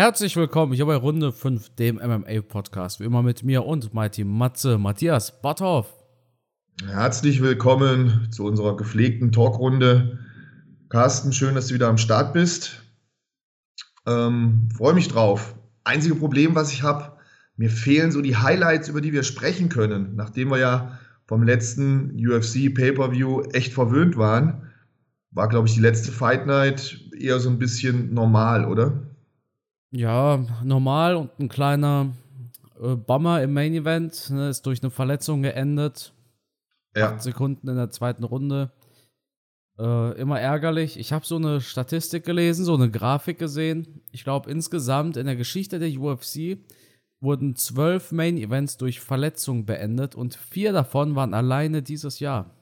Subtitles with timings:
[0.00, 3.00] Herzlich willkommen hier bei Runde 5, dem MMA-Podcast.
[3.00, 5.92] Wie immer mit mir und Mighty Matze, Matthias Botthoff.
[6.86, 10.18] Herzlich willkommen zu unserer gepflegten Talkrunde.
[10.88, 12.82] Carsten, schön, dass du wieder am Start bist.
[14.06, 15.54] Ähm, Freue mich drauf.
[15.84, 17.18] Einzige Problem, was ich habe,
[17.58, 22.16] mir fehlen so die Highlights, über die wir sprechen können, nachdem wir ja vom letzten
[22.16, 24.70] UFC Pay-per-View echt verwöhnt waren.
[25.30, 29.09] War, glaube ich, die letzte Fight Night eher so ein bisschen normal, oder?
[29.92, 32.12] Ja, normal und ein kleiner
[32.80, 34.30] äh, Bomber im Main Event.
[34.30, 36.14] Ne, ist durch eine Verletzung geendet.
[36.94, 37.12] Ja.
[37.12, 38.72] Acht Sekunden in der zweiten Runde.
[39.78, 40.98] Äh, immer ärgerlich.
[40.98, 44.02] Ich habe so eine Statistik gelesen, so eine Grafik gesehen.
[44.12, 46.58] Ich glaube, insgesamt in der Geschichte der UFC
[47.20, 52.54] wurden zwölf Main Events durch Verletzung beendet und vier davon waren alleine dieses Jahr.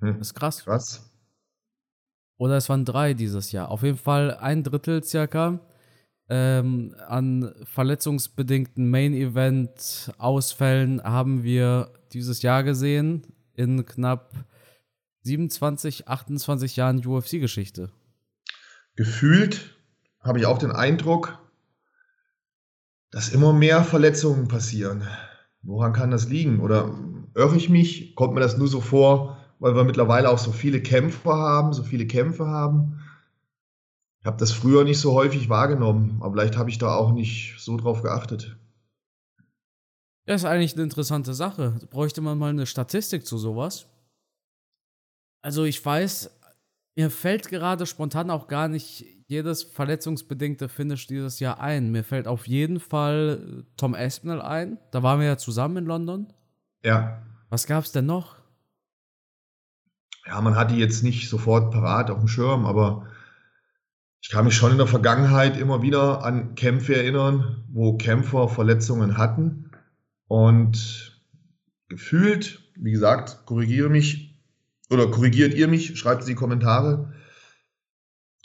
[0.00, 0.18] Hm.
[0.18, 0.64] Das ist krass.
[0.64, 1.15] Krass.
[2.38, 3.70] Oder es waren drei dieses Jahr.
[3.70, 5.60] Auf jeden Fall ein Drittel circa
[6.28, 13.22] ähm, an verletzungsbedingten Main Event Ausfällen haben wir dieses Jahr gesehen
[13.54, 14.32] in knapp
[15.22, 17.90] 27, 28 Jahren UFC-Geschichte.
[18.96, 19.76] Gefühlt
[20.20, 21.38] habe ich auch den Eindruck,
[23.10, 25.06] dass immer mehr Verletzungen passieren.
[25.62, 26.60] Woran kann das liegen?
[26.60, 26.92] Oder
[27.34, 28.14] irre ich mich?
[28.14, 31.82] Kommt mir das nur so vor, weil wir mittlerweile auch so viele Kämpfer haben, so
[31.82, 33.02] viele Kämpfe haben?
[34.20, 37.54] Ich habe das früher nicht so häufig wahrgenommen, aber vielleicht habe ich da auch nicht
[37.58, 38.56] so drauf geachtet.
[40.24, 41.78] Das ist eigentlich eine interessante Sache.
[41.90, 43.86] Bräuchte man mal eine Statistik zu sowas.
[45.42, 46.30] Also ich weiß,
[46.96, 51.92] mir fällt gerade spontan auch gar nicht jedes verletzungsbedingte Finish dieses Jahr ein.
[51.92, 54.78] Mir fällt auf jeden Fall Tom Aspinall ein.
[54.90, 56.32] Da waren wir ja zusammen in London.
[56.82, 57.22] Ja.
[57.48, 58.36] Was gab es denn noch?
[60.26, 63.06] Ja, man hat die jetzt nicht sofort parat auf dem Schirm, aber
[64.20, 69.18] ich kann mich schon in der Vergangenheit immer wieder an Kämpfe erinnern, wo Kämpfer Verletzungen
[69.18, 69.70] hatten.
[70.26, 71.22] Und
[71.88, 74.36] gefühlt, wie gesagt, korrigiere mich
[74.90, 77.12] oder korrigiert ihr mich, schreibt es in die Kommentare.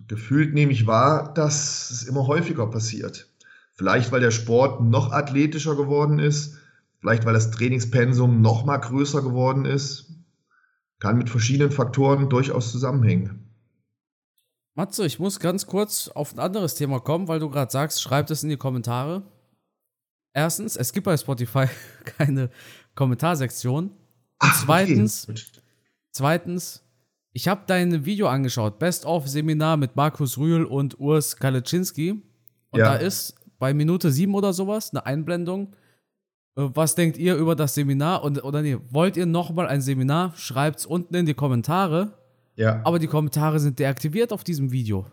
[0.08, 3.31] Gefühlt nehme ich wahr, dass es immer häufiger passiert.
[3.74, 6.59] Vielleicht, weil der Sport noch athletischer geworden ist,
[7.00, 10.11] vielleicht, weil das Trainingspensum noch mal größer geworden ist.
[11.02, 13.50] Kann mit verschiedenen Faktoren durchaus zusammenhängen.
[14.76, 18.30] Matze, ich muss ganz kurz auf ein anderes Thema kommen, weil du gerade sagst, schreib
[18.30, 19.24] es in die Kommentare.
[20.32, 21.66] Erstens, es gibt bei Spotify
[22.06, 22.52] keine
[22.94, 23.86] Kommentarsektion.
[23.86, 23.96] Und
[24.38, 25.42] Ach, zweitens, okay.
[26.12, 26.84] zweitens,
[27.34, 32.22] ich habe dein Video angeschaut, Best of Seminar mit Markus Rühl und Urs Kaleczynski.
[32.70, 32.86] Und ja.
[32.86, 35.76] da ist bei Minute 7 oder sowas eine Einblendung.
[36.56, 38.24] Äh, was denkt ihr über das Seminar?
[38.24, 40.34] Und, oder nee, wollt ihr nochmal ein Seminar?
[40.36, 42.14] Schreibt es unten in die Kommentare.
[42.56, 42.82] Ja.
[42.84, 45.06] Aber die Kommentare sind deaktiviert auf diesem Video.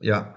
[0.00, 0.34] Ja.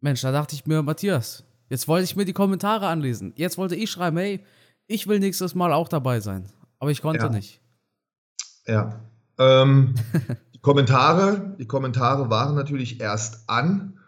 [0.00, 3.32] Mensch, da dachte ich mir, Matthias, jetzt wollte ich mir die Kommentare anlesen.
[3.36, 4.44] Jetzt wollte ich schreiben, hey,
[4.86, 6.46] ich will nächstes Mal auch dabei sein.
[6.78, 7.30] Aber ich konnte ja.
[7.30, 7.60] nicht.
[8.66, 9.00] Ja.
[9.38, 9.94] Ähm,
[10.54, 13.98] die Kommentare, die Kommentare waren natürlich erst an.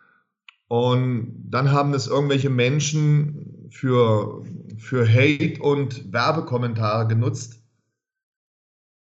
[0.69, 4.45] Und dann haben es irgendwelche Menschen für,
[4.79, 7.61] für Hate und Werbekommentare genutzt.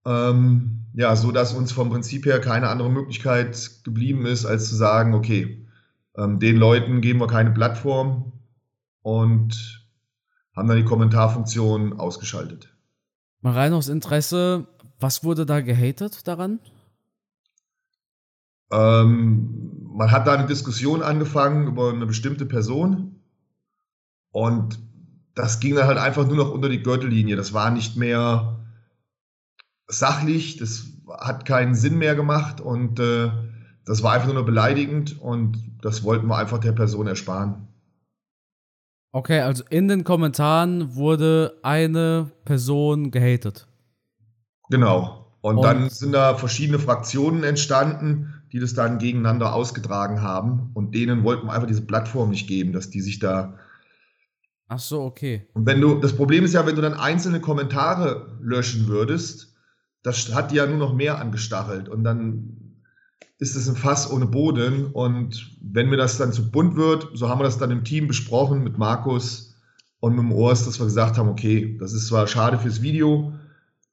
[0.05, 4.75] Ähm, ja, so dass uns vom Prinzip her keine andere Möglichkeit geblieben ist, als zu
[4.75, 5.65] sagen, okay,
[6.15, 8.33] ähm, den Leuten geben wir keine Plattform
[9.01, 9.85] und
[10.55, 12.73] haben dann die Kommentarfunktion ausgeschaltet.
[13.41, 14.67] Mal rein aus Interesse,
[14.99, 16.59] was wurde da gehatet daran?
[18.71, 23.21] Ähm, man hat da eine Diskussion angefangen über eine bestimmte Person
[24.31, 24.79] und
[25.35, 27.35] das ging dann halt einfach nur noch unter die Gürtellinie.
[27.35, 28.65] Das war nicht mehr
[29.87, 30.87] sachlich, das
[31.19, 33.29] hat keinen Sinn mehr gemacht und äh,
[33.85, 37.67] das war einfach nur beleidigend und das wollten wir einfach der Person ersparen.
[39.11, 43.67] Okay, also in den Kommentaren wurde eine Person gehatet.
[44.69, 45.37] Genau.
[45.41, 50.71] Und, und dann sind da verschiedene Fraktionen entstanden, die das dann gegeneinander ausgetragen haben.
[50.73, 53.59] Und denen wollten wir einfach diese Plattform nicht geben, dass die sich da.
[54.67, 55.47] Ach so, okay.
[55.53, 59.53] Und wenn du, das Problem ist ja, wenn du dann einzelne Kommentare löschen würdest,
[60.01, 62.65] das hat die ja nur noch mehr angestachelt und dann
[63.37, 67.29] ist es ein Fass ohne Boden und wenn mir das dann zu bunt wird, so
[67.29, 69.55] haben wir das dann im Team besprochen mit Markus
[69.99, 73.33] und mit dem Urs, dass wir gesagt haben, okay, das ist zwar schade fürs Video,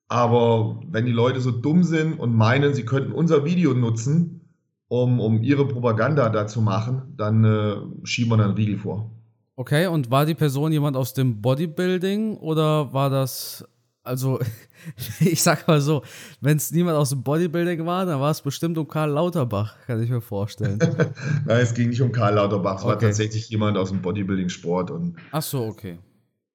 [0.09, 4.43] aber wenn die Leute so dumm sind und meinen, sie könnten unser Video nutzen,
[4.89, 9.11] um, um ihre Propaganda da zu machen, dann äh, schieben wir dann einen Riegel vor.
[9.56, 13.64] Okay, und war die Person jemand aus dem Bodybuilding oder war das
[14.04, 14.40] also
[15.20, 16.02] ich sag mal so,
[16.40, 20.02] wenn es niemand aus dem Bodybuilding war, dann war es bestimmt um Karl Lauterbach, kann
[20.02, 20.78] ich mir vorstellen.
[21.46, 22.88] Nein, es ging nicht um Karl Lauterbach, es okay.
[22.88, 24.93] war tatsächlich jemand aus dem Bodybuilding-Sport.
[25.31, 25.99] Ach so, okay.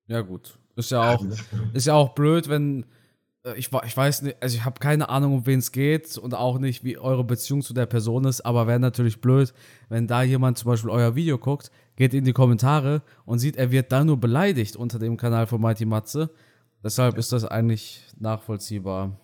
[0.07, 0.57] Ja, gut.
[0.75, 1.25] Ist ja auch,
[1.73, 2.85] ist ja auch blöd, wenn
[3.43, 6.33] äh, ich, ich weiß nicht, also ich habe keine Ahnung, um wen es geht und
[6.33, 9.53] auch nicht, wie eure Beziehung zu der Person ist, aber wäre natürlich blöd,
[9.89, 13.71] wenn da jemand zum Beispiel euer Video guckt, geht in die Kommentare und sieht, er
[13.71, 16.29] wird da nur beleidigt unter dem Kanal von Mighty Matze.
[16.83, 19.19] Deshalb ist das eigentlich nachvollziehbar.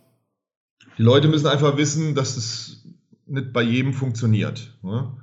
[0.97, 2.83] Die Leute müssen einfach wissen, dass es
[3.25, 4.77] nicht bei jedem funktioniert.
[4.81, 5.13] Ne?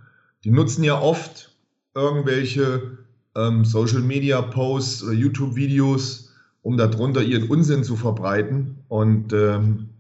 [0.45, 1.55] Die nutzen ja oft
[1.95, 2.99] irgendwelche
[3.37, 6.33] ähm, Social Media Posts oder YouTube Videos,
[6.63, 8.85] um darunter ihren Unsinn zu verbreiten.
[8.89, 9.91] Und ähm,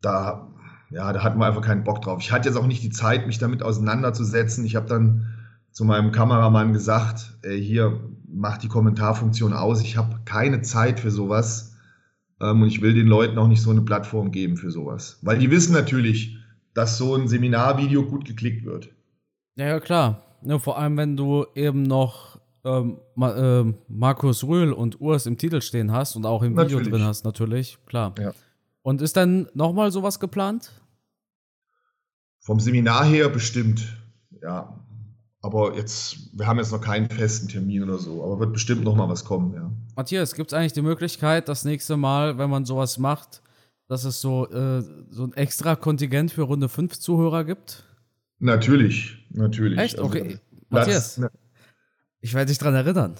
[0.00, 0.48] da,
[0.90, 2.20] ja, da hatten wir einfach keinen Bock drauf.
[2.22, 4.64] Ich hatte jetzt auch nicht die Zeit, mich damit auseinanderzusetzen.
[4.64, 5.39] Ich habe dann
[5.72, 9.82] zu meinem Kameramann gesagt, ey, hier, mach die Kommentarfunktion aus.
[9.82, 11.76] Ich habe keine Zeit für sowas.
[12.40, 15.18] Ähm, und ich will den Leuten auch nicht so eine Plattform geben für sowas.
[15.22, 16.38] Weil die wissen natürlich,
[16.74, 18.90] dass so ein Seminarvideo gut geklickt wird.
[19.56, 20.22] Ja, ja klar.
[20.42, 25.38] Ja, vor allem, wenn du eben noch ähm, Ma äh, Markus Rühl und Urs im
[25.38, 26.86] Titel stehen hast und auch im natürlich.
[26.86, 28.14] Video drin hast, natürlich, klar.
[28.18, 28.32] Ja.
[28.82, 30.72] Und ist dann nochmal sowas geplant?
[32.38, 33.98] Vom Seminar her bestimmt,
[34.42, 34.78] ja.
[35.42, 39.08] Aber jetzt, wir haben jetzt noch keinen festen Termin oder so, aber wird bestimmt nochmal
[39.08, 39.70] was kommen, ja.
[39.96, 43.42] Matthias, gibt es eigentlich die Möglichkeit, das nächste Mal, wenn man sowas macht,
[43.88, 47.84] dass es so, äh, so ein extra Kontingent für Runde 5 Zuhörer gibt?
[48.38, 49.78] Natürlich, natürlich.
[49.78, 49.98] Echt?
[49.98, 50.38] Also, okay.
[50.68, 51.30] Matthias, ne,
[52.20, 53.16] ich werde dich dran erinnern.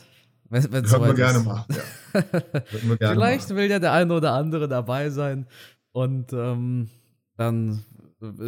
[0.51, 1.75] Wenn, wenn's Können wir gerne machen.
[1.75, 2.21] Ja.
[2.21, 3.57] gerne Vielleicht machen.
[3.57, 5.47] will ja der eine oder andere dabei sein.
[5.93, 6.89] Und ähm,
[7.37, 7.85] dann,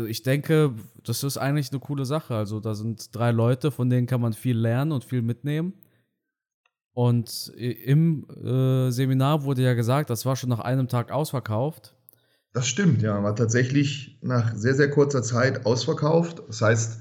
[0.06, 2.34] ich denke, das ist eigentlich eine coole Sache.
[2.34, 5.74] Also da sind drei Leute, von denen kann man viel lernen und viel mitnehmen.
[6.94, 11.94] Und im äh, Seminar wurde ja gesagt, das war schon nach einem Tag ausverkauft.
[12.52, 13.22] Das stimmt, ja.
[13.22, 16.42] War tatsächlich nach sehr, sehr kurzer Zeit ausverkauft.
[16.48, 17.00] Das heißt,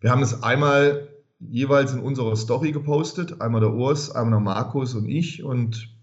[0.00, 3.40] wir haben es einmal jeweils in unserer Story gepostet.
[3.40, 5.44] Einmal der Urs, einmal der Markus und ich.
[5.44, 5.96] Und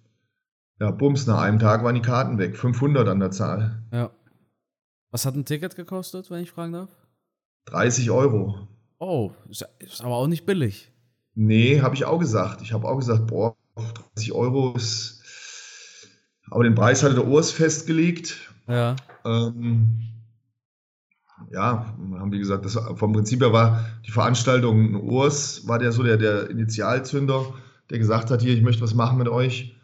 [0.80, 2.56] ja, bums, nach einem Tag waren die Karten weg.
[2.56, 3.84] 500 an der Zahl.
[3.92, 4.12] Ja.
[5.16, 6.90] Was hat ein Ticket gekostet, wenn ich fragen darf?
[7.68, 8.68] 30 Euro.
[9.00, 10.92] Oh, ist, ist aber auch nicht billig.
[11.36, 12.62] Nee, habe ich auch gesagt.
[12.62, 13.56] Ich habe auch gesagt, boah,
[14.18, 15.24] 30 Euro ist.
[16.52, 18.52] Aber den Preis hatte der Urs festgelegt.
[18.68, 18.98] Ja.
[19.24, 20.02] Ähm,
[21.50, 26.04] ja, haben wie gesagt, das vom Prinzip her war die Veranstaltung Urs, war der so
[26.04, 27.54] der, der Initialzünder,
[27.90, 29.78] der gesagt hat, hier, ich möchte was machen mit euch.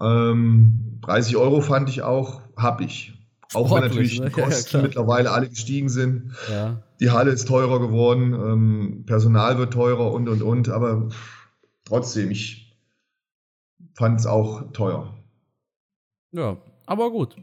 [0.00, 3.14] Ähm, 30 Euro fand ich auch, hab ich.
[3.54, 4.26] Auch wenn natürlich ne?
[4.26, 6.32] die Kosten ja, mittlerweile alle gestiegen sind.
[6.50, 6.82] Ja.
[7.00, 11.08] Die Halle ist teurer geworden, ähm, Personal wird teurer und und und, aber
[11.84, 12.78] trotzdem, ich
[13.94, 15.14] fand es auch teuer.
[16.32, 16.56] Ja,
[16.86, 17.36] aber gut.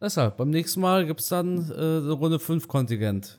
[0.00, 3.38] Deshalb, beim nächsten Mal gibt es dann äh, eine Runde 5 Kontingent.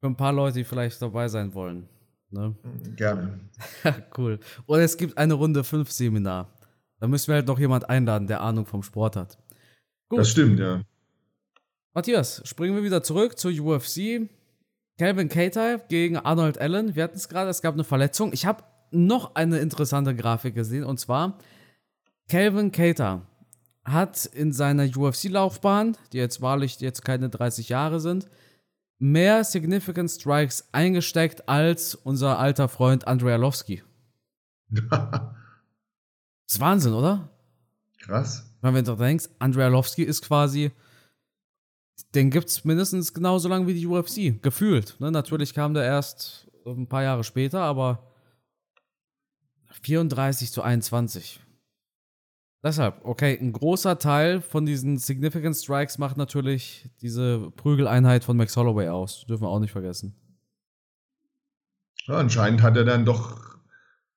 [0.00, 1.88] Für ein paar Leute, die vielleicht dabei sein wollen.
[2.30, 2.54] Ne?
[2.96, 3.40] Gerne.
[4.18, 4.40] cool.
[4.66, 6.52] Und es gibt eine Runde 5 Seminar.
[6.98, 9.38] Da müssen wir halt noch jemand einladen, der Ahnung vom Sport hat.
[10.08, 10.20] Gut.
[10.20, 10.82] Das stimmt, ja.
[11.92, 14.28] Matthias, springen wir wieder zurück zur UFC.
[14.96, 16.94] Calvin Cater gegen Arnold Allen.
[16.94, 18.32] Wir hatten es gerade, es gab eine Verletzung.
[18.32, 21.38] Ich habe noch eine interessante Grafik gesehen und zwar
[22.28, 23.22] Calvin Cater
[23.84, 28.28] hat in seiner UFC-Laufbahn, die jetzt wahrlich jetzt keine 30 Jahre sind,
[28.98, 33.82] mehr Significant Strikes eingesteckt als unser alter Freund Andrei Arlovski.
[34.70, 35.00] das
[36.46, 37.30] ist Wahnsinn, oder?
[38.00, 38.46] Krass.
[38.60, 40.70] Wenn du denkst, Andrei Arlovski ist quasi,
[42.14, 44.96] den gibt es mindestens genauso lange wie die UFC, gefühlt.
[45.00, 45.10] Ne?
[45.10, 48.10] Natürlich kam der erst ein paar Jahre später, aber
[49.82, 51.40] 34 zu 21.
[52.62, 58.54] Deshalb, okay, ein großer Teil von diesen Significant Strikes macht natürlich diese Prügeleinheit von Max
[58.56, 59.24] Holloway aus.
[59.26, 60.14] Dürfen wir auch nicht vergessen.
[62.06, 63.56] Ja, anscheinend hat er dann doch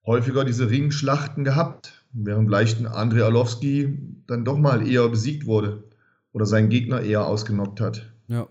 [0.06, 3.98] häufiger diese Ringschlachten gehabt, während vielleicht ein Andrei Arlovski
[4.28, 5.93] dann doch mal eher besiegt wurde
[6.34, 8.12] oder seinen Gegner eher ausgenockt hat.
[8.28, 8.48] Ja,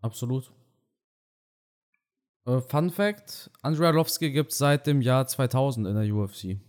[0.00, 0.52] absolut.
[2.46, 6.60] Äh, Fun Fact: Andrei Arlovski gibt es seit dem Jahr 2000 in der UFC.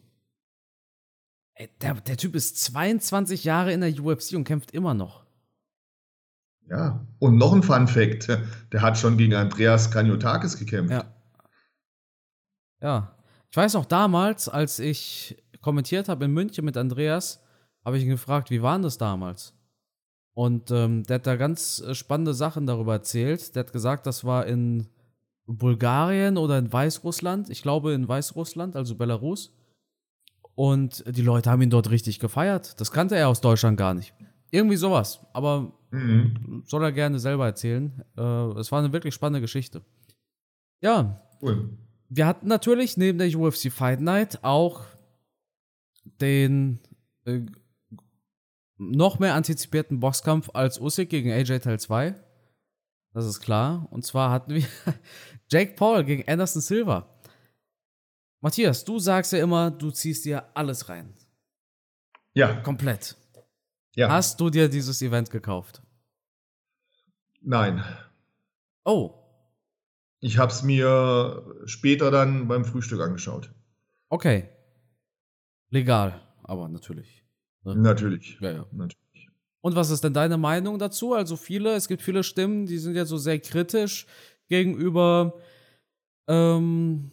[1.56, 5.24] Ey, der, der Typ ist 22 Jahre in der UFC und kämpft immer noch.
[6.70, 8.28] Ja, und noch ein Fun Fact:
[8.72, 10.92] Der hat schon gegen Andreas Kranjotakis gekämpft.
[10.92, 11.06] Ja.
[12.82, 13.16] Ja.
[13.52, 17.44] Ich weiß noch damals, als ich kommentiert habe in München mit Andreas,
[17.86, 19.54] habe ich ihn gefragt, wie war das damals?
[20.34, 23.56] Und ähm, der hat da ganz äh, spannende Sachen darüber erzählt.
[23.56, 24.88] Der hat gesagt, das war in
[25.46, 27.50] Bulgarien oder in Weißrussland.
[27.50, 29.56] Ich glaube in Weißrussland, also Belarus.
[30.56, 32.80] Und die Leute haben ihn dort richtig gefeiert.
[32.80, 34.14] Das kannte er aus Deutschland gar nicht.
[34.52, 35.26] irgendwie sowas.
[35.34, 36.64] Aber mhm.
[36.66, 38.04] soll er gerne selber erzählen.
[38.18, 39.82] Äh, es war eine wirklich spannende Geschichte.
[40.82, 41.22] Ja.
[41.42, 41.78] Cool.
[42.10, 44.86] Wir hatten natürlich neben der UFC Fight Night auch
[46.22, 46.80] den
[47.26, 47.42] äh,
[48.92, 52.16] noch mehr antizipierten Boxkampf als Usyk gegen AJ Teil 2.
[53.14, 53.88] Das ist klar.
[53.92, 54.66] Und zwar hatten wir
[55.50, 57.08] Jake Paul gegen Anderson Silva.
[58.42, 61.14] Matthias, du sagst ja immer, du ziehst dir alles rein.
[62.34, 62.56] Ja.
[62.62, 63.16] Komplett.
[63.96, 64.10] Ja.
[64.10, 65.82] Hast du dir dieses Event gekauft?
[67.42, 67.84] Nein.
[68.84, 69.14] Oh.
[70.20, 73.54] Ich habe es mir später dann beim Frühstück angeschaut.
[74.10, 74.50] Okay.
[75.70, 77.23] Legal, aber natürlich.
[77.64, 77.76] Ne?
[77.76, 78.38] Natürlich.
[78.42, 78.66] Ja, ja.
[78.72, 79.30] Natürlich.
[79.62, 81.14] Und was ist denn deine Meinung dazu?
[81.14, 84.08] Also viele, es gibt viele Stimmen, die sind ja so sehr kritisch
[84.50, 85.40] gegenüber
[86.28, 87.12] ähm,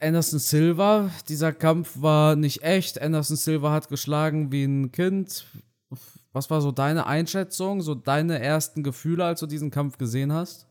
[0.00, 1.10] Anderson Silva.
[1.28, 3.00] Dieser Kampf war nicht echt.
[3.00, 5.46] Anderson Silva hat geschlagen wie ein Kind.
[6.32, 10.66] Was war so deine Einschätzung, so deine ersten Gefühle, als du diesen Kampf gesehen hast?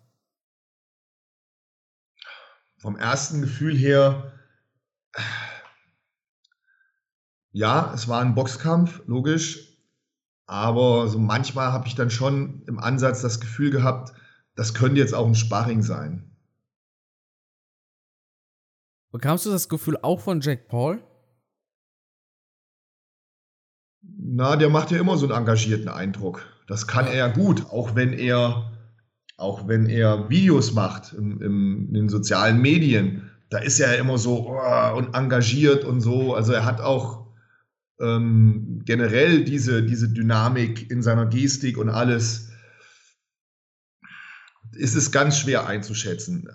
[2.77, 4.33] Vom ersten Gefühl her,
[7.51, 9.77] ja, es war ein Boxkampf, logisch.
[10.45, 14.13] Aber so manchmal habe ich dann schon im Ansatz das Gefühl gehabt,
[14.55, 16.31] das könnte jetzt auch ein Sparring sein.
[19.11, 21.03] Bekamst du das Gefühl auch von Jack Paul?
[24.01, 26.45] Na, der macht ja immer so einen engagierten Eindruck.
[26.67, 28.71] Das kann er ja gut, auch wenn er,
[29.37, 33.31] auch wenn er Videos macht im, im, in den sozialen Medien.
[33.49, 36.35] Da ist er ja immer so oh, und engagiert und so.
[36.35, 37.26] Also er hat auch
[37.99, 42.49] ähm, generell diese, diese Dynamik in seiner Gestik und alles.
[44.73, 46.49] Ist es ganz schwer einzuschätzen.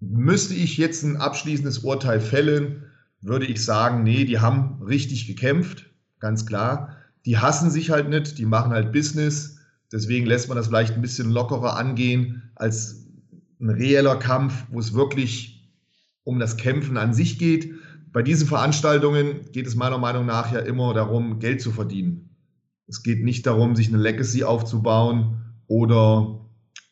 [0.00, 2.84] Müsste ich jetzt ein abschließendes Urteil fällen,
[3.20, 5.88] würde ich sagen, nee, die haben richtig gekämpft
[6.20, 6.96] ganz klar.
[7.24, 9.58] Die hassen sich halt nicht, die machen halt Business.
[9.92, 13.06] Deswegen lässt man das vielleicht ein bisschen lockerer angehen als
[13.60, 15.72] ein reeller Kampf, wo es wirklich
[16.24, 17.74] um das Kämpfen an sich geht.
[18.12, 22.30] Bei diesen Veranstaltungen geht es meiner Meinung nach ja immer darum, Geld zu verdienen.
[22.86, 26.40] Es geht nicht darum, sich eine Legacy aufzubauen oder,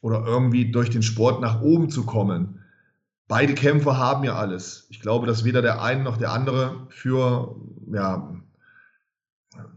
[0.02, 2.61] oder irgendwie durch den Sport nach oben zu kommen.
[3.28, 4.87] Beide Kämpfer haben ja alles.
[4.90, 7.56] Ich glaube, dass weder der eine noch der andere für
[7.92, 8.37] ja,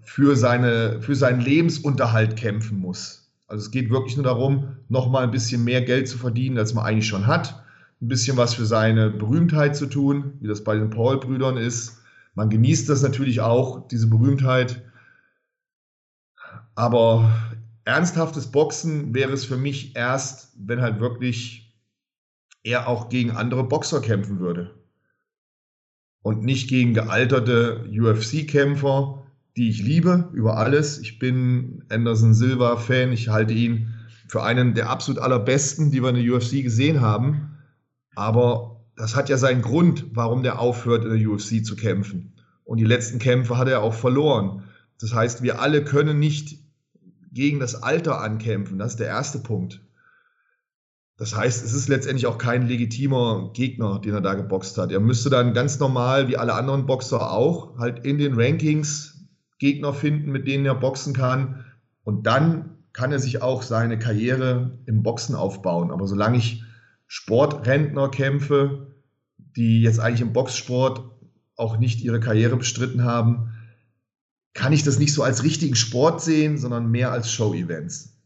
[0.02, 3.32] für, seine, für seinen Lebensunterhalt kämpfen muss.
[3.48, 6.86] Also es geht wirklich nur darum, nochmal ein bisschen mehr Geld zu verdienen, als man
[6.86, 7.64] eigentlich schon hat.
[8.02, 12.02] Ein bisschen was für seine Berühmtheit zu tun, wie das bei den Paul-Brüdern ist.
[12.34, 14.82] Man genießt das natürlich auch, diese Berühmtheit.
[16.76, 17.30] Aber
[17.84, 21.76] ernsthaftes Boxen wäre es für mich erst, wenn halt wirklich
[22.64, 24.76] er auch gegen andere Boxer kämpfen würde.
[26.22, 29.26] Und nicht gegen gealterte UFC-Kämpfer,
[29.58, 31.00] die ich liebe über alles.
[31.00, 33.12] Ich bin Anderson Silva Fan.
[33.12, 33.94] Ich halte ihn
[34.28, 37.49] für einen der absolut allerbesten, die wir in der UFC gesehen haben.
[38.20, 42.34] Aber das hat ja seinen Grund, warum der aufhört, in der UFC zu kämpfen.
[42.66, 44.64] Und die letzten Kämpfe hat er auch verloren.
[45.00, 46.60] Das heißt, wir alle können nicht
[47.32, 48.78] gegen das Alter ankämpfen.
[48.78, 49.82] Das ist der erste Punkt.
[51.16, 54.92] Das heißt, es ist letztendlich auch kein legitimer Gegner, den er da geboxt hat.
[54.92, 59.94] Er müsste dann ganz normal, wie alle anderen Boxer auch, halt in den Rankings Gegner
[59.94, 61.64] finden, mit denen er boxen kann.
[62.04, 65.92] Und dann kann er sich auch seine Karriere im Boxen aufbauen.
[65.92, 66.59] Aber solange ich
[67.12, 68.96] Sportrentner kämpfe,
[69.38, 71.12] die jetzt eigentlich im Boxsport
[71.58, 73.54] auch nicht ihre Karriere bestritten haben,
[74.54, 78.18] kann ich das nicht so als richtigen Sport sehen, sondern mehr als Show-Events.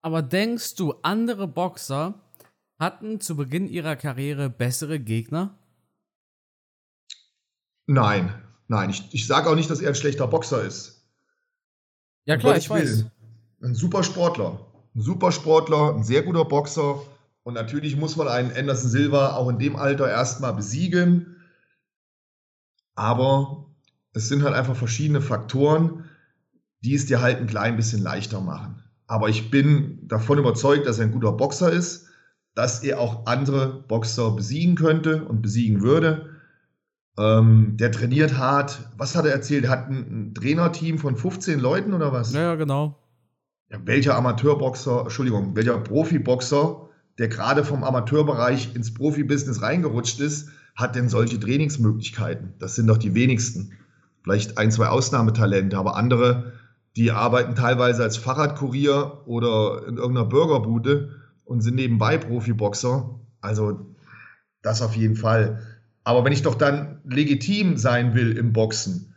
[0.00, 2.14] Aber denkst du, andere Boxer
[2.78, 5.58] hatten zu Beginn ihrer Karriere bessere Gegner?
[7.86, 8.32] Nein,
[8.68, 11.04] Nein, ich, ich sage auch nicht, dass er ein schlechter Boxer ist.
[12.24, 13.06] Ja, klar, ich, ich weiß.
[13.62, 14.66] Ein super Sportler.
[14.94, 17.00] Ein super Sportler, ein sehr guter Boxer.
[17.46, 21.36] Und natürlich muss man einen Anderson Silva auch in dem Alter erstmal besiegen.
[22.96, 23.66] Aber
[24.14, 26.06] es sind halt einfach verschiedene Faktoren,
[26.80, 28.82] die es dir halt ein klein bisschen leichter machen.
[29.06, 32.08] Aber ich bin davon überzeugt, dass er ein guter Boxer ist,
[32.56, 36.30] dass er auch andere Boxer besiegen könnte und besiegen würde.
[37.16, 38.90] Ähm, der trainiert hart.
[38.96, 39.66] Was hat er erzählt?
[39.66, 42.34] Er hat ein, ein Trainerteam von 15 Leuten oder was?
[42.34, 42.98] Ja, genau.
[43.70, 46.86] Ja, welcher Amateurboxer, Entschuldigung, welcher Profiboxer,
[47.18, 52.54] der gerade vom Amateurbereich ins Profibusiness reingerutscht ist, hat denn solche Trainingsmöglichkeiten?
[52.58, 53.72] Das sind doch die wenigsten.
[54.22, 56.52] Vielleicht ein, zwei Ausnahmetalente, aber andere,
[56.96, 61.10] die arbeiten teilweise als Fahrradkurier oder in irgendeiner Burgerbude
[61.44, 63.20] und sind nebenbei Profiboxer.
[63.40, 63.94] Also
[64.62, 65.62] das auf jeden Fall.
[66.04, 69.14] Aber wenn ich doch dann legitim sein will im Boxen,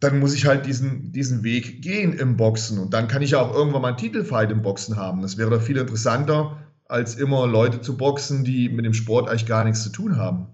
[0.00, 2.78] dann muss ich halt diesen, diesen Weg gehen im Boxen.
[2.78, 5.22] Und dann kann ich ja auch irgendwann mal einen Titelfight im Boxen haben.
[5.22, 9.46] Das wäre doch viel interessanter, als immer Leute zu boxen, die mit dem Sport eigentlich
[9.46, 10.48] gar nichts zu tun haben.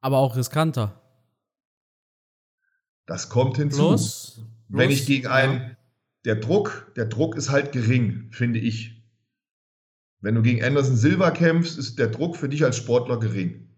[0.00, 1.00] Aber auch riskanter.
[3.06, 3.88] Das kommt hinzu.
[3.88, 5.76] Plus, Wenn ich gegen einen,
[6.24, 9.02] der Druck, der Druck ist halt gering, finde ich.
[10.20, 13.70] Wenn du gegen Anderson Silva kämpfst, ist der Druck für dich als Sportler gering.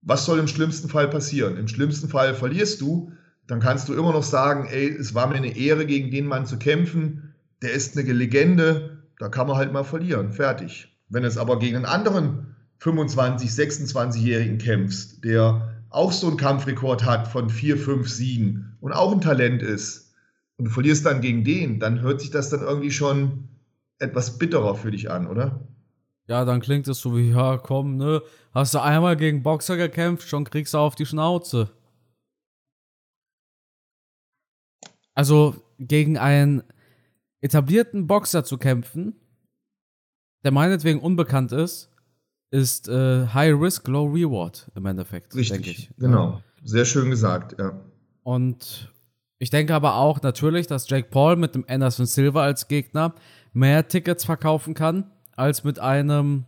[0.00, 1.56] Was soll im schlimmsten Fall passieren?
[1.56, 3.12] Im schlimmsten Fall verlierst du,
[3.46, 6.46] dann kannst du immer noch sagen, ey, es war mir eine Ehre, gegen den Mann
[6.46, 7.34] zu kämpfen.
[7.62, 10.32] Der ist eine Legende, da kann man halt mal verlieren.
[10.32, 10.96] Fertig.
[11.08, 17.28] Wenn es aber gegen einen anderen 25, 26-Jährigen kämpfst, der auch so einen Kampfrekord hat
[17.28, 20.06] von vier, fünf Siegen und auch ein Talent ist,
[20.58, 23.48] und du verlierst dann gegen den, dann hört sich das dann irgendwie schon
[23.98, 25.60] etwas bitterer für dich an, oder?
[26.28, 30.28] Ja, dann klingt es so wie, ja, komm, ne, hast du einmal gegen Boxer gekämpft,
[30.28, 31.70] schon kriegst du auf die Schnauze.
[35.14, 36.62] Also gegen einen
[37.40, 39.14] etablierten Boxer zu kämpfen,
[40.44, 41.90] der meinetwegen unbekannt ist,
[42.50, 45.90] ist äh, High Risk, Low Reward im Endeffekt, denke ich.
[45.98, 47.80] Genau, sehr schön gesagt, ja.
[48.22, 48.92] Und
[49.38, 53.14] ich denke aber auch natürlich, dass Jake Paul mit dem Anderson Silva als Gegner
[53.52, 56.46] mehr Tickets verkaufen kann, als mit einem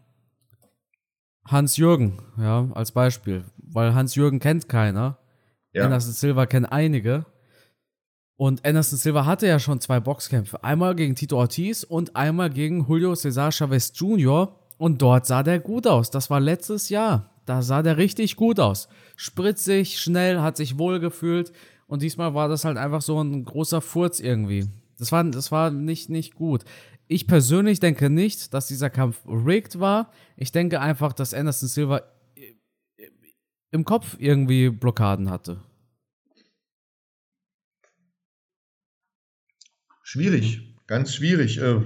[1.44, 3.44] Hans-Jürgen, ja, als Beispiel.
[3.56, 5.18] Weil Hans-Jürgen kennt keiner.
[5.72, 5.84] Ja.
[5.84, 7.26] Anderson Silva kennt einige.
[8.38, 10.62] Und Anderson Silva hatte ja schon zwei Boxkämpfe.
[10.62, 14.54] Einmal gegen Tito Ortiz und einmal gegen Julio Cesar Chavez Jr.
[14.78, 16.12] Und dort sah der gut aus.
[16.12, 17.32] Das war letztes Jahr.
[17.46, 18.88] Da sah der richtig gut aus.
[19.16, 21.52] Spritzig, schnell, hat sich wohl gefühlt.
[21.88, 24.68] Und diesmal war das halt einfach so ein großer Furz irgendwie.
[24.98, 26.64] Das war, das war nicht, nicht gut.
[27.08, 30.12] Ich persönlich denke nicht, dass dieser Kampf rigged war.
[30.36, 32.02] Ich denke einfach, dass Anderson Silva
[33.72, 35.60] im Kopf irgendwie Blockaden hatte.
[40.10, 41.60] Schwierig, ganz schwierig.
[41.60, 41.82] Äh,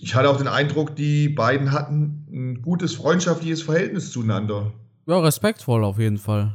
[0.00, 4.72] ich hatte auch den Eindruck, die beiden hatten ein gutes freundschaftliches Verhältnis zueinander.
[5.06, 6.54] Ja, respektvoll auf jeden Fall.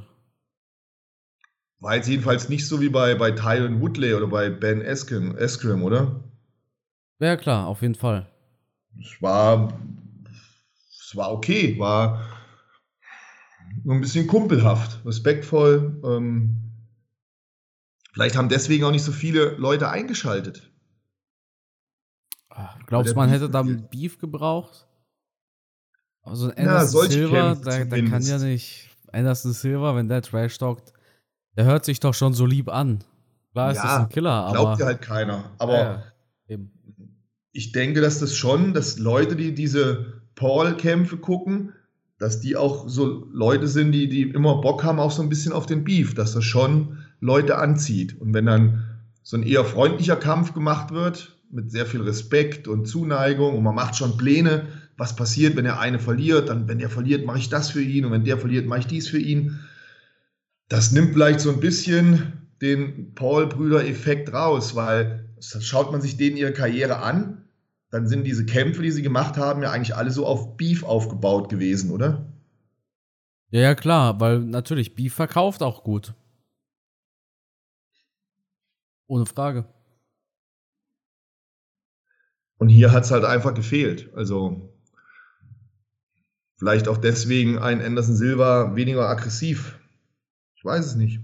[1.80, 5.84] War jetzt jedenfalls nicht so wie bei, bei Tyron Woodley oder bei Ben Eskrim, Eskrim
[5.84, 6.24] oder?
[7.20, 8.26] Ja, klar, auf jeden Fall.
[9.00, 9.80] Es war,
[10.90, 12.26] es war okay, war
[13.84, 16.02] nur ein bisschen kumpelhaft, respektvoll.
[16.04, 16.65] Ähm,
[18.16, 20.72] vielleicht haben deswegen auch nicht so viele Leute eingeschaltet.
[22.88, 24.88] Glaubst du, man hätte da Beef gebraucht?
[26.24, 28.90] Also Anderson ja, Silver, der, der kann ja nicht.
[29.12, 30.94] Anderson Silver, wenn der Trash talkt,
[31.58, 33.04] der hört sich doch schon so lieb an.
[33.52, 34.54] Klar ist ja, das ein Killer, aber.
[34.54, 35.52] Glaubt ja halt keiner.
[35.58, 36.04] Aber
[36.48, 36.58] ja,
[37.52, 41.74] ich denke, dass das schon, dass Leute, die diese Paul-Kämpfe gucken,
[42.18, 45.52] dass die auch so Leute sind, die, die immer Bock haben, auch so ein bisschen
[45.52, 48.20] auf den Beef, dass das schon Leute anzieht.
[48.20, 48.84] Und wenn dann
[49.24, 53.76] so ein eher freundlicher Kampf gemacht wird, mit sehr viel Respekt und Zuneigung und man
[53.76, 57.50] macht schon Pläne, was passiert, wenn er eine verliert, dann wenn der verliert, mache ich
[57.50, 59.60] das für ihn und wenn der verliert, mache ich dies für ihn.
[60.70, 66.54] Das nimmt vielleicht so ein bisschen den Paul-Brüder-Effekt raus, weil schaut man sich denen ihre
[66.54, 67.46] Karriere an,
[67.92, 71.50] dann sind diese Kämpfe, die sie gemacht haben, ja eigentlich alle so auf Beef aufgebaut
[71.50, 72.26] gewesen, oder?
[73.52, 76.14] Ja, ja, klar, weil natürlich Beef verkauft auch gut.
[79.08, 79.66] Ohne Frage.
[82.58, 84.14] Und hier hat es halt einfach gefehlt.
[84.16, 84.74] Also
[86.58, 89.80] vielleicht auch deswegen ein Anderson Silva weniger aggressiv.
[90.56, 91.22] Ich weiß es nicht.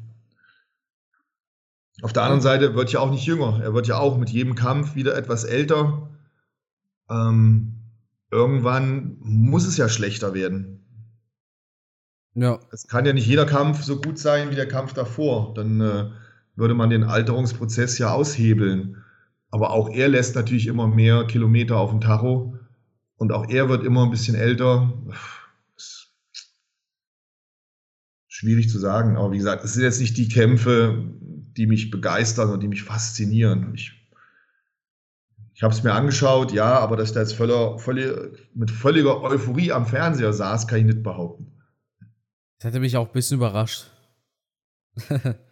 [2.02, 3.62] Auf der anderen Seite wird ja auch nicht jünger.
[3.62, 6.10] Er wird ja auch mit jedem Kampf wieder etwas älter.
[7.10, 7.82] Ähm,
[8.30, 10.82] irgendwann muss es ja schlechter werden.
[12.34, 12.60] Ja.
[12.72, 15.54] Es kann ja nicht jeder Kampf so gut sein wie der Kampf davor.
[15.54, 16.12] Dann äh,
[16.56, 19.04] würde man den Alterungsprozess ja aushebeln.
[19.50, 22.58] Aber auch er lässt natürlich immer mehr Kilometer auf dem Tacho.
[23.18, 24.94] Und auch er wird immer ein bisschen älter.
[28.42, 29.18] schwierig zu sagen.
[29.18, 32.84] Aber wie gesagt, es sind jetzt nicht die Kämpfe, die mich begeistern und die mich
[32.84, 33.74] faszinieren.
[33.76, 33.94] Ich,
[35.54, 38.12] ich habe es mir angeschaut, ja, aber dass der jetzt völler, völlig,
[38.56, 41.52] mit völliger Euphorie am Fernseher saß, kann ich nicht behaupten.
[42.58, 43.92] Das hätte mich auch ein bisschen überrascht.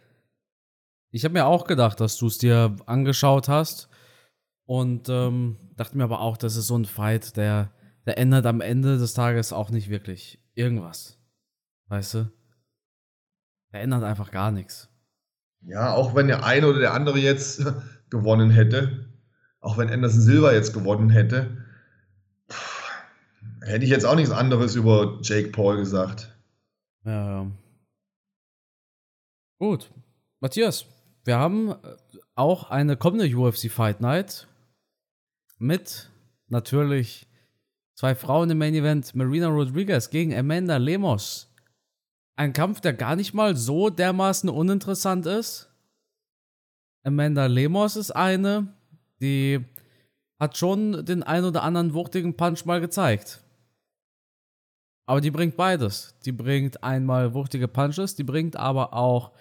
[1.10, 3.88] ich habe mir auch gedacht, dass du es dir angeschaut hast
[4.64, 7.72] und ähm, dachte mir aber auch, das ist so ein Fight, der,
[8.06, 11.18] der ändert am Ende des Tages auch nicht wirklich irgendwas.
[11.88, 12.32] Weißt du?
[13.72, 14.88] Der ändert einfach gar nichts.
[15.62, 17.64] Ja, auch wenn der eine oder der andere jetzt
[18.10, 19.10] gewonnen hätte,
[19.60, 21.64] auch wenn Anderson Silva jetzt gewonnen hätte,
[23.62, 26.34] hätte ich jetzt auch nichts anderes über Jake Paul gesagt.
[27.04, 27.50] Ja, ja.
[29.58, 29.90] Gut.
[30.40, 30.86] Matthias,
[31.24, 31.76] wir haben äh,
[32.34, 34.46] auch eine kommende UFC Fight Night
[35.58, 36.10] mit
[36.48, 37.28] natürlich
[37.94, 41.54] zwei Frauen im Main Event, Marina Rodriguez gegen Amanda Lemos.
[42.36, 45.68] Ein Kampf, der gar nicht mal so dermaßen uninteressant ist.
[47.02, 48.74] Amanda Lemos ist eine,
[49.20, 49.64] die
[50.38, 53.42] hat schon den ein oder anderen wuchtigen Punch mal gezeigt.
[55.06, 56.14] Aber die bringt beides.
[56.24, 59.32] Die bringt einmal wuchtige Punches, die bringt aber auch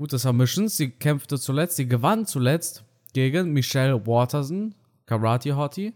[0.00, 0.78] gute Submissions.
[0.78, 5.92] Sie kämpfte zuletzt, sie gewann zuletzt gegen Michelle Waterson, Karate Hottie.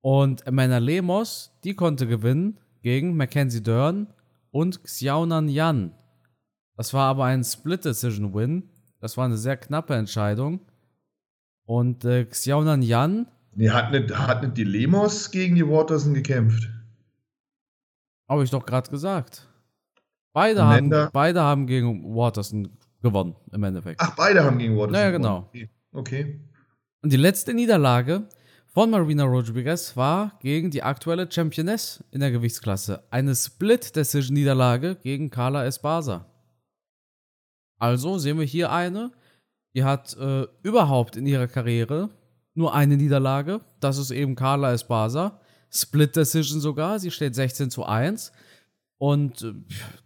[0.00, 4.06] Und Amanda Lemos, die konnte gewinnen gegen Mackenzie Dern
[4.52, 5.92] und Xiaonan Yan.
[6.76, 8.70] Das war aber ein Split-Decision-Win.
[9.00, 10.60] Das war eine sehr knappe Entscheidung.
[11.66, 13.26] Und äh, Xiaonan Yan.
[13.56, 16.70] Nee, hat nicht, hat nicht die Lemos gegen die Waterson gekämpft?
[18.28, 19.48] Habe ich doch gerade gesagt.
[20.32, 22.68] Beide haben, beide haben gegen Waterson
[23.04, 24.00] gewonnen, im Endeffekt.
[24.00, 25.38] Ach, beide haben gegen Waterson naja, genau.
[25.50, 25.70] Okay.
[25.92, 26.40] okay.
[27.02, 28.28] Und die letzte Niederlage
[28.66, 33.04] von Marina Rodriguez war gegen die aktuelle Championess in der Gewichtsklasse.
[33.10, 36.26] Eine Split-Decision-Niederlage gegen Carla Esparza.
[37.78, 39.12] Also sehen wir hier eine,
[39.76, 42.10] die hat äh, überhaupt in ihrer Karriere
[42.54, 43.60] nur eine Niederlage.
[43.80, 45.40] Das ist eben Carla Esparza.
[45.70, 46.98] Split Decision sogar.
[46.98, 48.32] Sie steht 16 zu 1.
[48.98, 49.54] Und äh,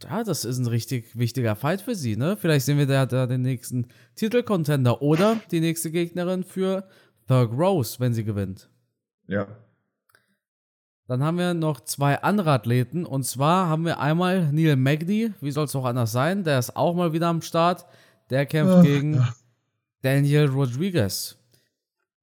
[0.02, 2.36] ja, das ist ein richtig wichtiger Fight für sie, ne?
[2.36, 6.88] Vielleicht sehen wir da, da den nächsten Titelcontender oder die nächste Gegnerin für
[7.26, 8.70] Thug Rose, wenn sie gewinnt.
[9.26, 9.46] Ja.
[11.06, 13.06] Dann haben wir noch zwei andere Athleten.
[13.06, 16.44] Und zwar haben wir einmal Neil Magny, wie soll es auch anders sein?
[16.44, 17.86] Der ist auch mal wieder am Start.
[18.30, 19.34] Der kämpft Ach, gegen ja.
[20.02, 21.38] Daniel Rodriguez.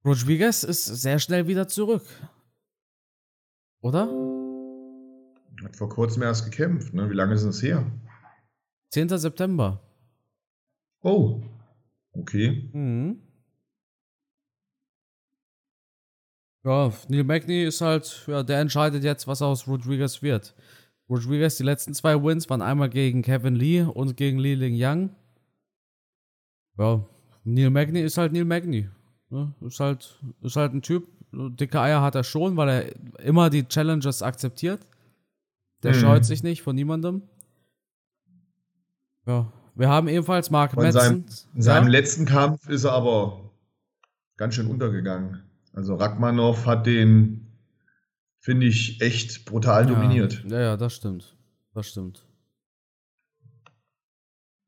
[0.03, 2.03] Rodriguez ist sehr schnell wieder zurück.
[3.81, 4.07] Oder?
[5.63, 7.09] Hat vor kurzem erst gekämpft, ne?
[7.09, 7.85] Wie lange ist es her?
[8.91, 9.09] 10.
[9.09, 9.81] September.
[11.01, 11.41] Oh.
[12.13, 12.69] Okay.
[12.73, 13.19] Mhm.
[16.63, 20.55] Ja, Neil Magny ist halt, ja, der entscheidet jetzt, was aus Rodriguez wird.
[21.07, 25.15] Rodriguez, die letzten zwei Wins waren einmal gegen Kevin Lee und gegen Li Ling Yang.
[26.77, 27.05] Ja,
[27.43, 28.89] Neil Magny ist halt Neil Magny.
[29.29, 29.53] Ne?
[29.61, 33.67] Ist, halt, ist halt ein Typ, dicke Eier hat er schon, weil er immer die
[33.67, 34.87] Challenges akzeptiert.
[35.83, 35.99] Der mhm.
[35.99, 37.21] scheut sich nicht von niemandem.
[39.25, 40.91] Ja, wir haben ebenfalls Mark Metzen.
[40.91, 41.89] Seinem, in seinem ja?
[41.89, 43.51] letzten Kampf ist er aber
[44.37, 45.43] ganz schön untergegangen.
[45.73, 47.47] Also Rachmanov hat den,
[48.39, 50.43] finde ich, echt brutal ja, dominiert.
[50.47, 51.35] Ja, ja, das stimmt.
[51.73, 52.25] Das stimmt.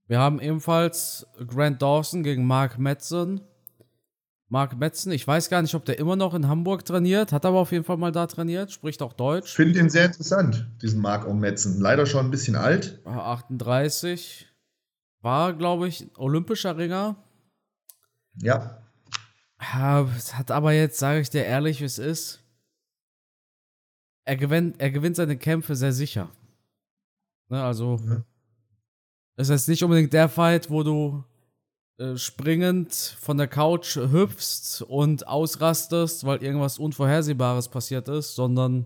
[0.08, 3.41] Wir haben ebenfalls Grant Dawson gegen Mark Metzen.
[4.50, 7.60] Mark Metzen, ich weiß gar nicht, ob der immer noch in Hamburg trainiert, hat aber
[7.60, 9.54] auf jeden Fall mal da trainiert, spricht auch Deutsch.
[9.54, 11.34] Finde ihn sehr interessant, diesen Mark O.
[11.34, 11.82] Metzen.
[11.82, 13.02] Leider schon ein bisschen alt.
[13.06, 14.48] 38.
[15.22, 17.18] War, glaube ich, olympischer Ringer.
[18.36, 18.82] Ja.
[19.60, 22.44] Hat aber jetzt, sage ich dir ehrlich, wie es ist.
[24.24, 26.30] Er gewinnt, er gewinnt seine Kämpfe sehr sicher.
[27.50, 28.24] Ne, also, ja.
[29.38, 31.24] ist jetzt nicht unbedingt der Fight, wo du
[32.16, 38.86] springend von der Couch hüpfst und ausrastest, weil irgendwas Unvorhersehbares passiert ist, sondern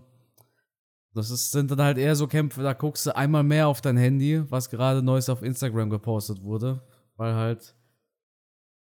[1.14, 3.98] das ist, sind dann halt eher so Kämpfe, da guckst du einmal mehr auf dein
[3.98, 6.82] Handy, was gerade Neues auf Instagram gepostet wurde,
[7.16, 7.74] weil halt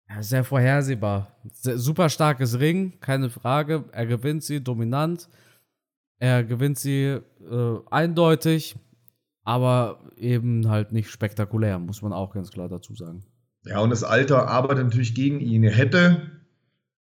[0.08, 1.36] ja, sehr vorhersehbar.
[1.52, 3.84] Sehr, super starkes Ring, keine Frage.
[3.92, 5.28] Er gewinnt sie dominant.
[6.18, 8.76] Er gewinnt sie äh, eindeutig,
[9.42, 13.24] aber eben halt nicht spektakulär, muss man auch ganz klar dazu sagen.
[13.64, 15.64] Ja, und das Alter arbeitet natürlich gegen ihn.
[15.64, 16.30] Er hätte,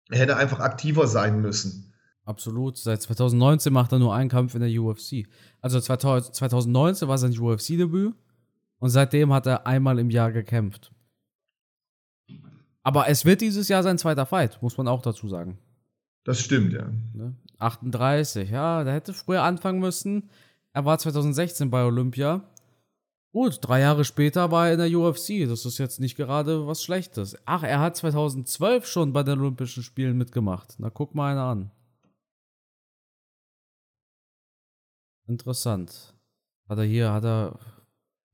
[0.10, 1.94] er hätte einfach aktiver sein müssen.
[2.24, 2.78] Absolut.
[2.78, 5.28] Seit 2019 macht er nur einen Kampf in der UFC.
[5.62, 8.14] Also 2019 war sein UFC-Debüt
[8.80, 10.92] und seitdem hat er einmal im Jahr gekämpft.
[12.84, 15.58] Aber es wird dieses Jahr sein zweiter Fight, muss man auch dazu sagen.
[16.24, 16.90] Das stimmt, ja.
[17.60, 18.56] 38, ne?
[18.56, 20.30] ja, der hätte früher anfangen müssen.
[20.74, 22.44] Er war 2016 bei Olympia.
[23.38, 25.48] Gut, drei Jahre später war er in der UFC.
[25.48, 27.38] Das ist jetzt nicht gerade was Schlechtes.
[27.46, 30.74] Ach, er hat 2012 schon bei den Olympischen Spielen mitgemacht.
[30.80, 31.72] Na, guck mal einer an.
[35.28, 36.16] Interessant.
[36.68, 37.60] Hat er hier, hat er,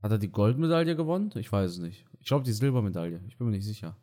[0.02, 1.34] hat er die Goldmedaille gewonnen?
[1.36, 2.06] Ich weiß es nicht.
[2.22, 3.20] Ich glaube die Silbermedaille.
[3.28, 3.98] Ich bin mir nicht sicher.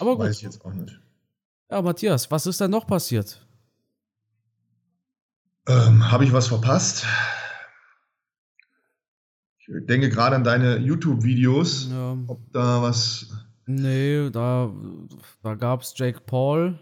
[0.00, 0.26] Aber gut.
[0.26, 1.00] Weiß ich jetzt auch nicht.
[1.70, 3.40] Ja, Matthias, was ist denn noch passiert?
[5.66, 7.06] Ähm, Habe ich was verpasst?
[9.78, 11.88] Ich denke gerade an deine YouTube-Videos.
[11.90, 12.18] Ja.
[12.26, 13.30] Ob da was.
[13.66, 14.72] Nee, da,
[15.42, 16.78] da gab es Jake Paul.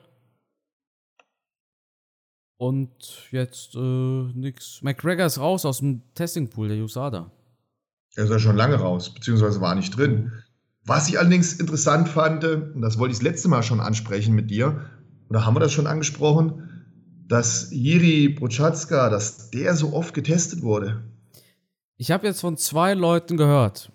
[2.57, 3.79] Und jetzt äh,
[4.35, 4.81] nix.
[4.83, 7.31] McGregor ist raus aus dem Testingpool der USADA.
[8.17, 10.33] Er ist ja schon lange raus, beziehungsweise war nicht drin.
[10.85, 14.51] Was ich allerdings interessant fand, und das wollte ich das letzte Mal schon ansprechen mit
[14.51, 14.91] dir,
[15.29, 16.69] oder haben wir das schon angesprochen,
[17.29, 21.05] dass Jiri Prochaska, dass der so oft getestet wurde.
[22.01, 23.91] Ich habe jetzt von zwei Leuten gehört,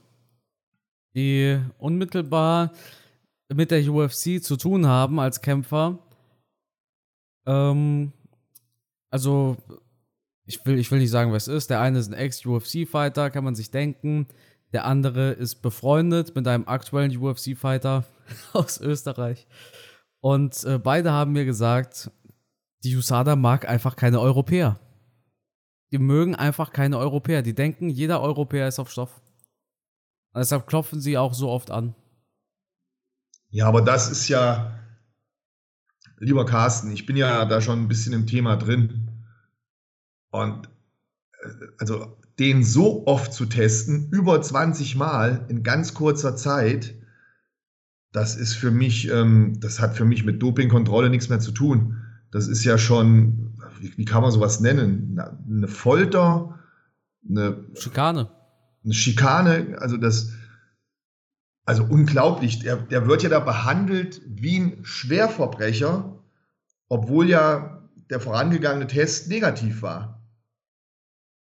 [1.15, 2.73] die unmittelbar
[3.47, 5.99] mit der UFC zu tun haben als Kämpfer.
[7.45, 8.11] Ähm,
[9.09, 9.55] also,
[10.45, 11.69] ich will, ich will nicht sagen, wer es ist.
[11.69, 14.27] Der eine ist ein Ex-UFC-Fighter, kann man sich denken.
[14.73, 18.03] Der andere ist befreundet mit einem aktuellen UFC-Fighter
[18.53, 19.47] aus Österreich.
[20.19, 22.11] Und äh, beide haben mir gesagt,
[22.83, 24.77] die USADA mag einfach keine Europäer.
[25.93, 27.43] Die mögen einfach keine Europäer.
[27.43, 29.21] Die denken, jeder Europäer ist auf Stoff.
[30.33, 31.93] Und deshalb klopfen sie auch so oft an.
[33.51, 34.79] Ja, aber das ist ja,
[36.17, 39.11] lieber Carsten, ich bin ja da schon ein bisschen im Thema drin.
[40.31, 40.67] Und
[41.43, 46.95] äh, also den so oft zu testen, über 20 Mal in ganz kurzer Zeit,
[48.11, 52.01] das ist für mich, ähm, das hat für mich mit Dopingkontrolle nichts mehr zu tun.
[52.31, 53.52] Das ist ja schon,
[53.97, 55.19] wie, kann man sowas nennen?
[55.19, 56.59] Eine Folter,
[57.27, 58.29] eine Schikane.
[58.83, 60.31] Eine Schikane, also das,
[61.65, 62.59] also unglaublich.
[62.59, 66.19] Der, der wird ja da behandelt wie ein Schwerverbrecher,
[66.89, 70.21] obwohl ja der vorangegangene Test negativ war.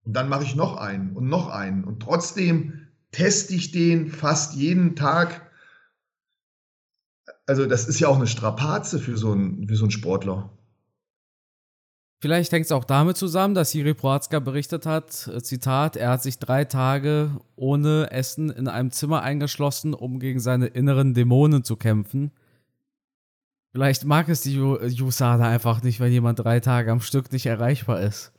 [0.04, 1.84] Und dann mache ich noch einen und noch einen.
[1.84, 5.50] Und trotzdem teste ich den fast jeden Tag.
[7.46, 10.56] Also, das ist ja auch eine Strapaze für so einen, für so einen Sportler.
[12.22, 16.22] Vielleicht hängt es auch damit zusammen, dass Siri Proatzka berichtet hat, äh, Zitat, er hat
[16.22, 21.74] sich drei Tage ohne Essen in einem Zimmer eingeschlossen, um gegen seine inneren Dämonen zu
[21.74, 22.30] kämpfen.
[23.72, 28.00] Vielleicht mag es die USADA einfach nicht, wenn jemand drei Tage am Stück nicht erreichbar
[28.00, 28.30] ist.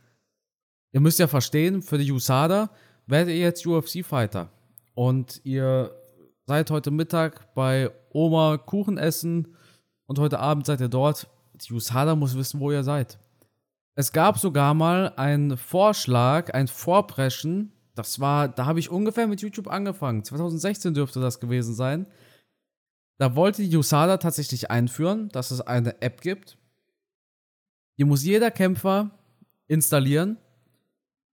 [0.94, 2.70] Ihr müsst ja verstehen, für die USADA
[3.06, 4.48] werdet ihr jetzt UFC-Fighter.
[4.94, 5.92] Und ihr
[6.46, 9.58] seid heute Mittag bei Oma Kuchen essen
[10.06, 11.28] und heute Abend seid ihr dort.
[11.56, 13.18] Die USADA muss wissen, wo ihr seid.
[13.96, 17.72] Es gab sogar mal einen Vorschlag, ein Vorpreschen.
[17.96, 20.24] Das war, da habe ich ungefähr mit YouTube angefangen.
[20.24, 22.08] 2016 dürfte das gewesen sein.
[23.18, 26.58] Da wollte die USADA tatsächlich einführen, dass es eine App gibt.
[28.00, 29.12] Die muss jeder Kämpfer
[29.68, 30.38] installieren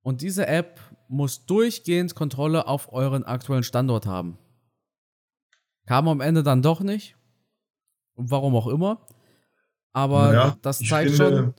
[0.02, 4.38] und diese App muss durchgehend Kontrolle auf euren aktuellen Standort haben.
[5.86, 7.16] Kam am Ende dann doch nicht.
[8.14, 9.06] Und warum auch immer.
[9.92, 11.54] Aber ja, das zeigt finde, schon.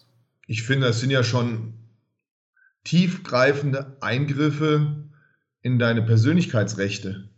[0.51, 1.75] Ich finde, das sind ja schon
[2.83, 5.09] tiefgreifende Eingriffe
[5.61, 7.29] in deine Persönlichkeitsrechte.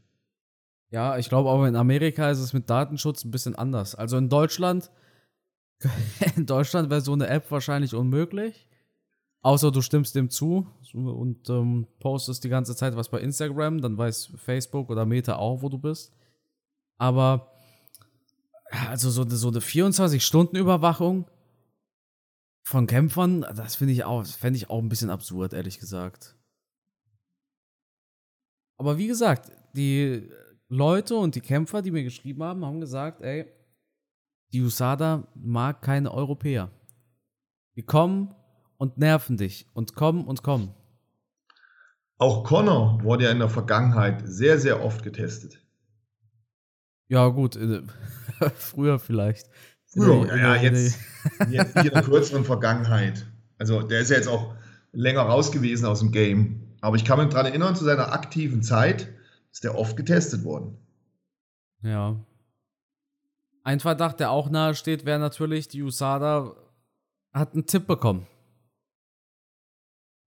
[0.90, 3.94] Ja, ich glaube aber in Amerika ist es mit Datenschutz ein bisschen anders.
[3.94, 4.90] Also in Deutschland,
[6.36, 8.68] in Deutschland wäre so eine App wahrscheinlich unmöglich.
[9.44, 13.96] Außer du stimmst dem zu und ähm, postest die ganze Zeit was bei Instagram, dann
[13.96, 16.14] weiß Facebook oder Meta auch, wo du bist.
[16.98, 17.52] Aber
[18.90, 21.28] also so, so eine 24-Stunden-Überwachung
[22.64, 26.36] von Kämpfern, das finde ich auch, fände ich auch ein bisschen absurd, ehrlich gesagt.
[28.78, 30.30] Aber wie gesagt, die
[30.70, 33.46] Leute und die Kämpfer, die mir geschrieben haben, haben gesagt, ey,
[34.54, 36.72] die USADA mag keine Europäer.
[37.76, 38.34] Die kommen
[38.78, 40.74] und nerven dich und kommen und kommen.
[42.18, 45.60] Auch Connor wurde ja in der Vergangenheit sehr, sehr oft getestet.
[47.08, 47.58] Ja, gut,
[48.56, 49.50] früher vielleicht.
[49.94, 50.98] Früher, der, ja, jetzt,
[51.50, 53.26] jetzt in der kürzeren Vergangenheit.
[53.58, 54.56] Also der ist ja jetzt auch
[54.92, 56.76] länger raus gewesen aus dem Game.
[56.82, 59.08] Aber ich kann mich daran erinnern, zu seiner aktiven Zeit
[59.52, 60.78] ist der oft getestet worden.
[61.82, 62.20] Ja.
[63.64, 66.56] Ein Verdacht, der auch nahe steht, wäre natürlich, die USADA
[67.32, 68.28] hat einen Tipp bekommen.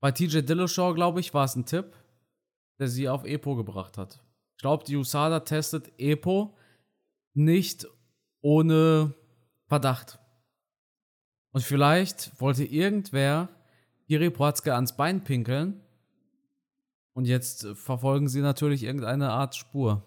[0.00, 1.92] Bei TJ Dillashaw, glaube ich, war es ein Tipp,
[2.78, 4.20] der sie auf Epo gebracht hat.
[4.56, 6.56] Ich glaube, die USADA testet Epo
[7.34, 7.86] nicht
[8.40, 9.14] ohne
[9.66, 10.18] Verdacht.
[11.52, 13.48] Und vielleicht wollte irgendwer
[14.06, 15.80] Iri Protzke ans Bein pinkeln
[17.14, 20.04] und jetzt verfolgen sie natürlich irgendeine Art Spur.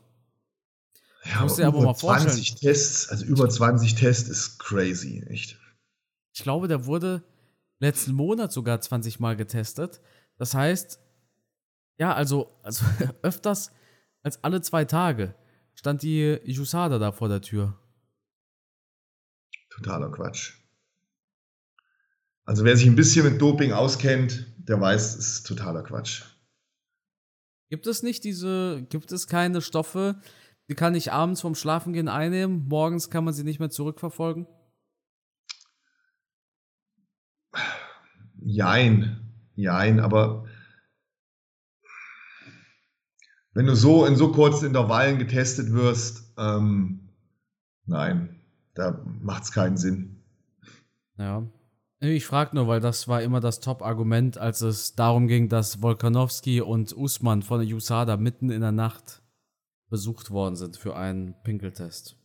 [1.26, 2.34] Ja, muss dir aber mal vorstellen.
[2.34, 5.58] 20 Tests, also über 20 Tests ist crazy, echt.
[6.34, 7.24] Ich glaube, der wurde
[7.80, 10.02] letzten Monat sogar 20 Mal getestet.
[10.38, 11.00] Das heißt,
[11.98, 12.86] ja, also, also
[13.22, 13.72] öfters
[14.22, 15.36] als alle zwei Tage
[15.74, 17.78] stand die Jusada da vor der Tür.
[19.82, 20.54] Totaler Quatsch.
[22.44, 26.24] Also wer sich ein bisschen mit Doping auskennt, der weiß, es ist totaler Quatsch.
[27.70, 30.22] Gibt es nicht diese, gibt es keine Stoffe,
[30.68, 34.48] die kann ich abends vorm Schlafengehen einnehmen, morgens kann man sie nicht mehr zurückverfolgen?
[38.42, 40.48] Jein, jein, aber
[43.54, 47.10] wenn du so in so kurzen Intervallen getestet wirst, Ähm,
[47.86, 48.39] nein,
[48.80, 50.24] da macht es keinen Sinn.
[51.18, 51.46] Ja.
[52.02, 56.62] Ich frage nur, weil das war immer das Top-Argument, als es darum ging, dass Volkanowski
[56.62, 59.22] und Usman von der USADA mitten in der Nacht
[59.90, 62.16] besucht worden sind für einen Pinkeltest.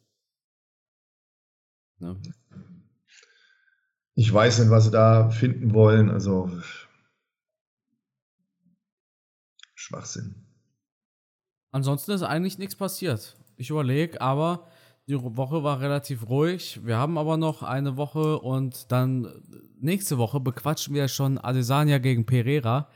[1.99, 2.21] Ne?
[4.15, 6.09] Ich weiß nicht, was sie da finden wollen.
[6.09, 6.49] Also
[9.75, 10.47] Schwachsinn.
[11.73, 13.37] Ansonsten ist eigentlich nichts passiert.
[13.57, 14.69] Ich überlege, aber
[15.07, 16.81] die Woche war relativ ruhig.
[16.83, 19.29] Wir haben aber noch eine Woche und dann
[19.79, 22.89] nächste Woche bequatschen wir schon Adesanya gegen Pereira.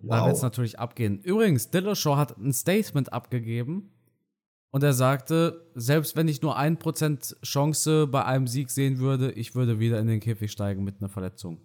[0.00, 0.10] Wow.
[0.10, 1.20] Da wird es natürlich abgehen.
[1.20, 3.90] Übrigens, Dillashaw hat ein Statement abgegeben
[4.70, 9.30] und er sagte, selbst wenn ich nur ein Prozent Chance bei einem Sieg sehen würde,
[9.30, 11.60] ich würde wieder in den Käfig steigen mit einer Verletzung.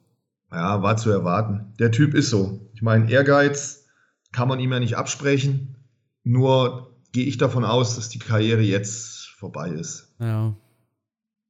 [0.52, 1.74] Ja, war zu erwarten.
[1.80, 2.70] Der Typ ist so.
[2.74, 3.88] Ich meine, Ehrgeiz
[4.32, 5.76] kann man ihm ja nicht absprechen.
[6.24, 10.14] Nur gehe ich davon aus, dass die Karriere jetzt vorbei ist.
[10.20, 10.54] Ja.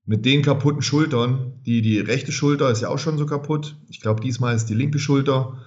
[0.06, 3.76] Mit den kaputten Schultern, die, die rechte Schulter ist ja auch schon so kaputt.
[3.90, 5.58] Ich glaube, diesmal ist die linke Schulter.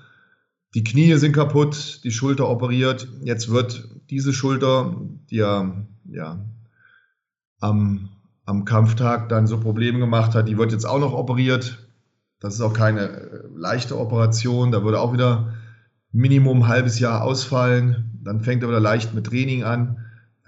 [0.75, 3.09] Die Knie sind kaputt, die Schulter operiert.
[3.23, 4.97] Jetzt wird diese Schulter,
[5.31, 6.45] die ja, ja
[7.61, 8.09] am,
[8.45, 11.87] am Kampftag dann so Probleme gemacht hat, die wird jetzt auch noch operiert.
[12.41, 14.73] Das ist auch keine äh, leichte Operation.
[14.73, 15.55] Da würde auch wieder
[16.13, 18.21] Minimum ein halbes Jahr ausfallen.
[18.23, 19.99] Dann fängt er wieder leicht mit Training an.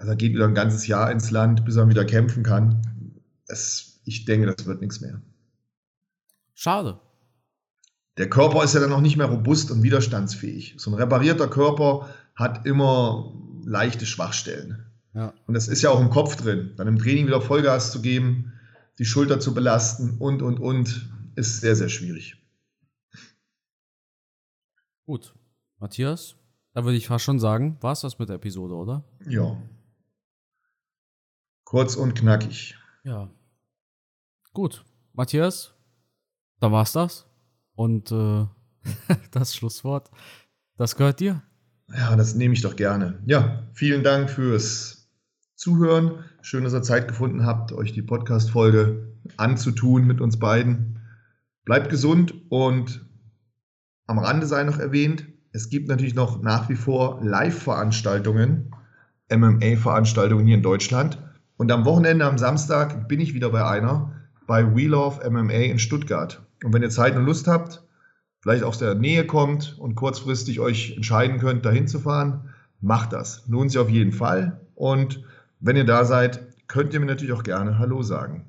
[0.05, 2.79] Also er geht wieder ein ganzes Jahr ins Land, bis er wieder kämpfen kann.
[3.47, 5.19] Es, ich denke, das wird nichts mehr.
[6.53, 6.99] Schade.
[8.17, 10.75] Der Körper ist ja dann noch nicht mehr robust und widerstandsfähig.
[10.77, 14.85] So ein reparierter Körper hat immer leichte Schwachstellen.
[15.15, 15.33] Ja.
[15.47, 16.73] Und das ist ja auch im Kopf drin.
[16.77, 18.53] Dann im Training wieder Vollgas zu geben,
[18.99, 22.37] die Schulter zu belasten und, und, und, ist sehr, sehr schwierig.
[25.07, 25.33] Gut.
[25.79, 26.35] Matthias,
[26.75, 29.03] da würde ich fast schon sagen, war es das mit der Episode, oder?
[29.27, 29.57] Ja.
[31.65, 32.77] Kurz und knackig.
[33.03, 33.29] Ja.
[34.53, 34.85] Gut.
[35.13, 35.73] Matthias,
[36.59, 37.25] da war's das.
[37.73, 38.45] Und äh,
[39.31, 40.11] das Schlusswort,
[40.77, 41.41] das gehört dir.
[41.93, 43.21] Ja, das nehme ich doch gerne.
[43.25, 45.09] Ja, vielen Dank fürs
[45.55, 46.23] Zuhören.
[46.41, 50.99] Schön, dass ihr Zeit gefunden habt, euch die Podcast-Folge anzutun mit uns beiden.
[51.63, 53.05] Bleibt gesund und
[54.07, 58.71] am Rande sei noch erwähnt, es gibt natürlich noch nach wie vor Live-Veranstaltungen,
[59.31, 61.17] MMA-Veranstaltungen hier in Deutschland.
[61.57, 64.11] Und am Wochenende, am Samstag, bin ich wieder bei einer,
[64.47, 66.41] bei We Love MMA in Stuttgart.
[66.63, 67.83] Und wenn ihr Zeit und Lust habt,
[68.41, 72.49] vielleicht aus der Nähe kommt und kurzfristig euch entscheiden könnt, dahin zu fahren,
[72.81, 73.47] macht das.
[73.47, 74.59] Lohnt sich auf jeden Fall.
[74.75, 75.23] Und
[75.59, 78.45] wenn ihr da seid, könnt ihr mir natürlich auch gerne Hallo sagen.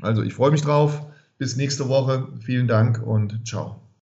[0.00, 1.06] Also ich freue mich drauf.
[1.38, 2.28] Bis nächste Woche.
[2.40, 3.87] Vielen Dank und ciao.